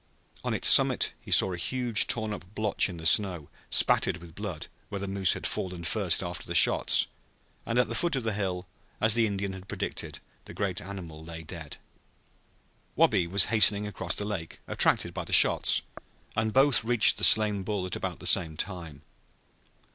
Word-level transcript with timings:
On 0.43 0.51
its 0.55 0.67
summit 0.67 1.13
he 1.21 1.29
saw 1.29 1.53
a 1.53 1.57
huge 1.57 2.07
torn 2.07 2.33
up 2.33 2.43
blotch 2.55 2.89
in 2.89 2.97
the 2.97 3.05
snow, 3.05 3.49
spattered 3.69 4.17
with 4.17 4.33
blood, 4.33 4.65
where 4.89 4.97
the 4.97 5.07
moose 5.07 5.33
had 5.33 5.45
fallen 5.45 5.83
first 5.83 6.23
after 6.23 6.47
the 6.47 6.55
shots; 6.55 7.05
and 7.67 7.77
at 7.77 7.87
the 7.87 7.93
foot 7.93 8.15
of 8.15 8.23
the 8.23 8.33
hill, 8.33 8.65
as 8.99 9.13
the 9.13 9.27
Indian 9.27 9.53
had 9.53 9.67
predicted, 9.67 10.17
the 10.45 10.55
great 10.55 10.81
animal 10.81 11.23
lay 11.23 11.43
dead. 11.43 11.77
Wabi 12.95 13.27
was 13.27 13.45
hastening 13.53 13.85
across 13.85 14.15
the 14.15 14.25
lake, 14.25 14.59
attracted 14.67 15.13
by 15.13 15.23
the 15.23 15.31
shots, 15.33 15.83
and 16.35 16.51
both 16.51 16.83
reached 16.83 17.19
the 17.19 17.23
slain 17.23 17.61
bull 17.61 17.85
at 17.85 17.95
about 17.95 18.17
the 18.17 18.25
same 18.25 18.57
time. 18.57 19.03